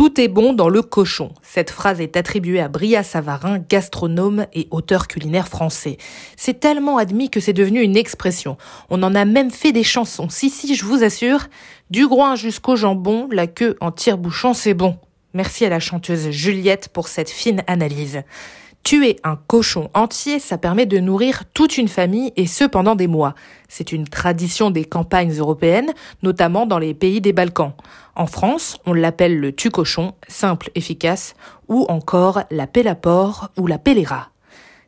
[0.00, 1.34] Tout est bon dans le cochon.
[1.42, 5.98] Cette phrase est attribuée à Bria Savarin, gastronome et auteur culinaire français.
[6.38, 8.56] C'est tellement admis que c'est devenu une expression.
[8.88, 10.30] On en a même fait des chansons.
[10.30, 11.48] Si, si, je vous assure.
[11.90, 14.96] Du groin jusqu'au jambon, la queue en tire-bouchon, c'est bon.
[15.34, 18.22] Merci à la chanteuse Juliette pour cette fine analyse.
[18.82, 23.06] Tuer un cochon entier, ça permet de nourrir toute une famille et ce pendant des
[23.06, 23.34] mois.
[23.68, 25.92] C'est une tradition des campagnes européennes,
[26.22, 27.74] notamment dans les pays des Balkans.
[28.16, 31.34] En France, on l'appelle le tu-cochon, simple, efficace,
[31.68, 32.96] ou encore la pelle
[33.56, 34.30] ou la pellera.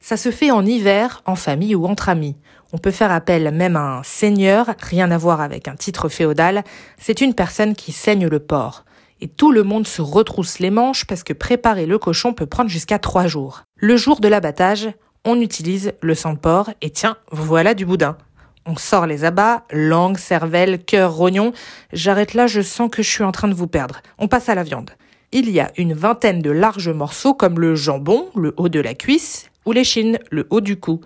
[0.01, 2.37] Ça se fait en hiver, en famille ou entre amis.
[2.73, 6.65] On peut faire appel même à un seigneur, rien à voir avec un titre féodal,
[6.99, 8.85] c'est une personne qui saigne le porc
[9.23, 12.69] et tout le monde se retrousse les manches parce que préparer le cochon peut prendre
[12.69, 13.63] jusqu'à trois jours.
[13.85, 14.91] Le jour de l'abattage,
[15.25, 18.17] on utilise le sang de porc et tiens, voilà du boudin.
[18.65, 21.53] On sort les abats, langue, cervelle, cœur, rognon.
[21.93, 24.01] J'arrête là, je sens que je suis en train de vous perdre.
[24.19, 24.93] On passe à la viande.
[25.33, 28.95] Il y a une vingtaine de larges morceaux comme le jambon, le haut de la
[28.95, 31.01] cuisse, ou les chines, le haut du cou.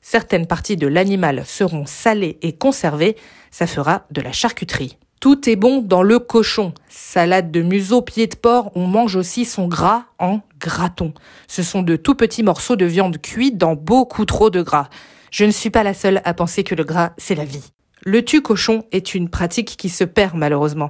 [0.00, 3.16] Certaines parties de l'animal seront salées et conservées,
[3.50, 4.98] ça fera de la charcuterie.
[5.20, 6.72] Tout est bon dans le cochon.
[6.88, 11.12] Salade de museau, pied de porc, on mange aussi son gras en graton.
[11.46, 14.88] Ce sont de tout petits morceaux de viande cuite dans beaucoup trop de gras.
[15.30, 17.70] Je ne suis pas la seule à penser que le gras, c'est la vie.
[18.02, 20.88] Le tu cochon est une pratique qui se perd malheureusement.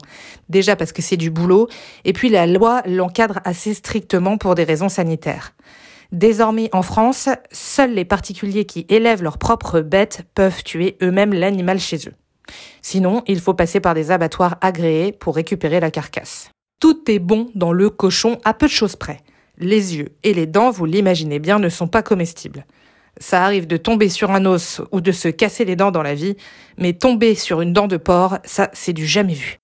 [0.48, 1.66] Déjà parce que c'est du boulot,
[2.04, 5.54] et puis la loi l'encadre assez strictement pour des raisons sanitaires.
[6.12, 11.80] Désormais en France, seuls les particuliers qui élèvent leurs propres bêtes peuvent tuer eux-mêmes l'animal
[11.80, 12.14] chez eux.
[12.82, 16.50] Sinon, il faut passer par des abattoirs agréés pour récupérer la carcasse.
[16.80, 19.20] Tout est bon dans le cochon à peu de choses près.
[19.58, 22.64] Les yeux et les dents, vous l'imaginez bien, ne sont pas comestibles.
[23.18, 26.14] Ça arrive de tomber sur un os ou de se casser les dents dans la
[26.14, 26.36] vie,
[26.78, 29.58] mais tomber sur une dent de porc, ça, c'est du jamais vu.